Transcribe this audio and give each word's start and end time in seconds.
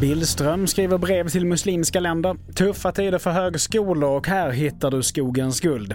Billström 0.00 0.66
skriver 0.66 0.98
brev 0.98 1.28
till 1.28 1.46
muslimska 1.46 2.00
länder. 2.00 2.36
Tuffa 2.54 2.92
tider 2.92 3.18
för 3.18 3.30
högskolor 3.30 4.10
och 4.10 4.26
här 4.26 4.50
hittar 4.50 4.90
du 4.90 5.02
skogens 5.02 5.60
guld. 5.60 5.94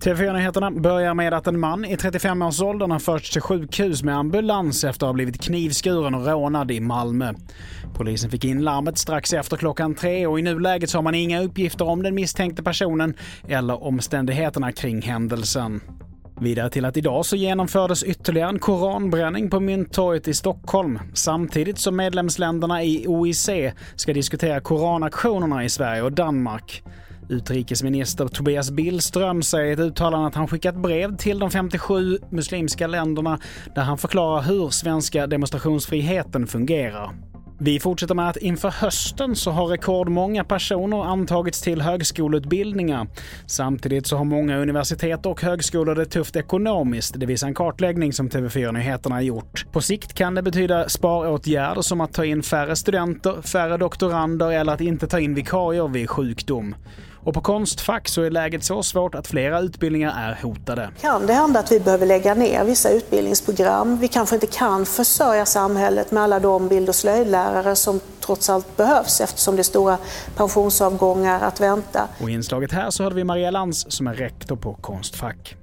TV4-nyheterna 0.00 0.70
börjar 0.70 1.14
med 1.14 1.34
att 1.34 1.46
en 1.46 1.60
man 1.60 1.84
i 1.84 1.96
35-årsåldern 1.96 2.90
har 2.90 2.98
förts 2.98 3.30
till 3.30 3.42
sjukhus 3.42 4.02
med 4.02 4.16
ambulans 4.16 4.84
efter 4.84 5.06
att 5.06 5.08
ha 5.08 5.14
blivit 5.14 5.42
knivskuren 5.42 6.14
och 6.14 6.26
rånad 6.26 6.70
i 6.70 6.80
Malmö. 6.80 7.32
Polisen 7.94 8.30
fick 8.30 8.44
in 8.44 8.62
larmet 8.62 8.98
strax 8.98 9.32
efter 9.32 9.56
klockan 9.56 9.94
tre 9.94 10.26
och 10.26 10.38
i 10.38 10.42
nuläget 10.42 10.90
så 10.90 10.98
har 10.98 11.02
man 11.02 11.14
inga 11.14 11.42
uppgifter 11.42 11.88
om 11.88 12.02
den 12.02 12.14
misstänkte 12.14 12.62
personen 12.62 13.14
eller 13.48 13.84
omständigheterna 13.84 14.72
kring 14.72 15.02
händelsen. 15.02 15.80
Vidare 16.40 16.70
till 16.70 16.84
att 16.84 16.96
idag 16.96 17.26
så 17.26 17.36
genomfördes 17.36 18.02
ytterligare 18.02 18.48
en 18.48 18.58
koranbränning 18.58 19.50
på 19.50 19.60
Mynttorget 19.60 20.28
i 20.28 20.34
Stockholm 20.34 20.98
samtidigt 21.14 21.78
som 21.78 21.96
medlemsländerna 21.96 22.82
i 22.82 23.06
OIC 23.06 23.50
ska 23.96 24.12
diskutera 24.12 24.60
koranaktionerna 24.60 25.64
i 25.64 25.68
Sverige 25.68 26.02
och 26.02 26.12
Danmark. 26.12 26.82
Utrikesminister 27.28 28.28
Tobias 28.28 28.70
Billström 28.70 29.42
säger 29.42 29.66
i 29.66 29.72
ett 29.72 29.78
uttalande 29.78 30.26
att 30.26 30.34
han 30.34 30.48
skickat 30.48 30.74
brev 30.74 31.16
till 31.16 31.38
de 31.38 31.50
57 31.50 32.18
muslimska 32.30 32.86
länderna 32.86 33.38
där 33.74 33.82
han 33.82 33.98
förklarar 33.98 34.42
hur 34.42 34.68
svenska 34.70 35.26
demonstrationsfriheten 35.26 36.46
fungerar. 36.46 37.10
Vi 37.60 37.80
fortsätter 37.80 38.14
med 38.14 38.28
att 38.28 38.36
inför 38.36 38.70
hösten 38.70 39.36
så 39.36 39.50
har 39.50 39.66
rekordmånga 39.66 40.44
personer 40.44 41.04
antagits 41.04 41.62
till 41.62 41.82
högskoleutbildningar. 41.82 43.06
Samtidigt 43.46 44.06
så 44.06 44.16
har 44.16 44.24
många 44.24 44.58
universitet 44.58 45.26
och 45.26 45.42
högskolor 45.42 45.94
det 45.94 46.06
tufft 46.06 46.36
ekonomiskt. 46.36 47.20
Det 47.20 47.26
visar 47.26 47.48
en 47.48 47.54
kartläggning 47.54 48.12
som 48.12 48.28
TV4 48.28 48.72
Nyheterna 48.72 49.14
har 49.14 49.22
gjort. 49.22 49.66
På 49.72 49.80
sikt 49.80 50.14
kan 50.14 50.34
det 50.34 50.42
betyda 50.42 50.88
sparåtgärder 50.88 51.82
som 51.82 52.00
att 52.00 52.12
ta 52.12 52.24
in 52.24 52.42
färre 52.42 52.76
studenter, 52.76 53.42
färre 53.42 53.76
doktorander 53.76 54.52
eller 54.52 54.72
att 54.72 54.80
inte 54.80 55.06
ta 55.06 55.20
in 55.20 55.34
vikarier 55.34 55.88
vid 55.88 56.10
sjukdom. 56.10 56.74
Och 57.24 57.34
på 57.34 57.40
Konstfack 57.40 58.08
så 58.08 58.22
är 58.22 58.30
läget 58.30 58.64
så 58.64 58.82
svårt 58.82 59.14
att 59.14 59.26
flera 59.26 59.60
utbildningar 59.60 60.14
är 60.16 60.38
hotade. 60.42 60.90
Kan 61.00 61.26
det 61.26 61.32
hända 61.32 61.60
att 61.60 61.72
vi 61.72 61.80
behöver 61.80 62.06
lägga 62.06 62.34
ner 62.34 62.64
vissa 62.64 62.90
utbildningsprogram? 62.90 63.98
Vi 63.98 64.08
kanske 64.08 64.36
inte 64.36 64.46
kan 64.46 64.86
försörja 64.86 65.46
samhället 65.46 66.10
med 66.10 66.22
alla 66.22 66.40
de 66.40 66.68
bild 66.68 66.88
och 66.88 66.94
slöjdlärare 66.94 67.76
som 67.76 68.00
trots 68.20 68.50
allt 68.50 68.76
behövs 68.76 69.20
eftersom 69.20 69.56
det 69.56 69.62
är 69.62 69.64
stora 69.64 69.98
pensionsavgångar 70.36 71.40
att 71.40 71.60
vänta. 71.60 72.08
Och 72.20 72.30
i 72.30 72.32
inslaget 72.32 72.72
här 72.72 72.90
så 72.90 73.02
hörde 73.02 73.16
vi 73.16 73.24
Maria 73.24 73.50
Lantz 73.50 73.86
som 73.88 74.06
är 74.06 74.14
rektor 74.14 74.56
på 74.56 74.74
Konstfack. 74.74 75.56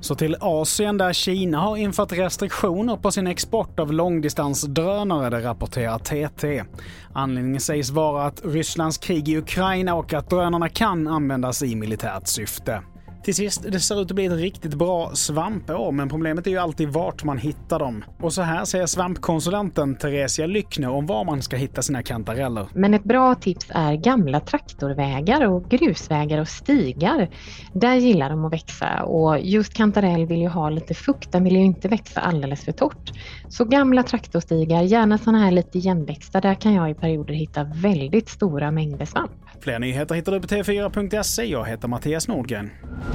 Så 0.00 0.14
till 0.14 0.36
Asien 0.40 0.98
där 0.98 1.12
Kina 1.12 1.58
har 1.60 1.76
infört 1.76 2.12
restriktioner 2.12 2.96
på 2.96 3.10
sin 3.10 3.26
export 3.26 3.80
av 3.80 3.92
långdistansdrönare, 3.92 5.30
det 5.30 5.40
rapporterar 5.40 5.98
TT. 5.98 6.64
Anledningen 7.12 7.60
sägs 7.60 7.90
vara 7.90 8.26
att 8.26 8.42
Rysslands 8.44 8.98
krig 8.98 9.28
i 9.28 9.36
Ukraina 9.36 9.94
och 9.94 10.12
att 10.12 10.30
drönarna 10.30 10.68
kan 10.68 11.08
användas 11.08 11.62
i 11.62 11.76
militärt 11.76 12.26
syfte. 12.26 12.82
Till 13.26 13.34
sist, 13.34 13.66
det 13.68 13.80
ser 13.80 14.02
ut 14.02 14.10
att 14.10 14.14
bli 14.14 14.26
ett 14.26 14.32
riktigt 14.32 14.74
bra 14.74 15.10
svampår, 15.14 15.92
men 15.92 16.08
problemet 16.08 16.46
är 16.46 16.50
ju 16.50 16.58
alltid 16.58 16.88
vart 16.88 17.24
man 17.24 17.38
hittar 17.38 17.78
dem. 17.78 18.04
Och 18.20 18.32
så 18.32 18.42
här 18.42 18.64
säger 18.64 18.86
svampkonsulenten 18.86 19.96
Theresia 19.96 20.46
Lyckne 20.46 20.86
om 20.86 21.06
var 21.06 21.24
man 21.24 21.42
ska 21.42 21.56
hitta 21.56 21.82
sina 21.82 22.02
kantareller. 22.02 22.66
Men 22.74 22.94
ett 22.94 23.04
bra 23.04 23.34
tips 23.34 23.66
är 23.70 23.94
gamla 23.94 24.40
traktorvägar 24.40 25.46
och 25.46 25.68
grusvägar 25.68 26.40
och 26.40 26.48
stigar. 26.48 27.28
Där 27.72 27.94
gillar 27.94 28.30
de 28.30 28.44
att 28.44 28.52
växa 28.52 29.02
och 29.02 29.40
just 29.40 29.74
kantarell 29.74 30.26
vill 30.26 30.40
ju 30.40 30.48
ha 30.48 30.70
lite 30.70 30.94
fukt, 30.94 31.32
den 31.32 31.44
vill 31.44 31.56
ju 31.56 31.64
inte 31.64 31.88
växa 31.88 32.20
alldeles 32.20 32.64
för 32.64 32.72
torrt. 32.72 33.12
Så 33.48 33.64
gamla 33.64 34.02
traktorstigar, 34.02 34.82
gärna 34.82 35.18
sådana 35.18 35.38
här 35.38 35.50
lite 35.50 35.78
igenväxta, 35.78 36.40
där 36.40 36.54
kan 36.54 36.74
jag 36.74 36.90
i 36.90 36.94
perioder 36.94 37.34
hitta 37.34 37.64
väldigt 37.64 38.28
stora 38.28 38.70
mängder 38.70 39.06
svamp. 39.06 39.32
Fler 39.60 39.78
nyheter 39.78 40.14
hittar 40.14 40.32
du 40.32 40.40
på 40.40 40.46
tv4.se. 40.46 41.44
Jag 41.44 41.64
heter 41.64 41.88
Mattias 41.88 42.28
Nordgren. 42.28 42.70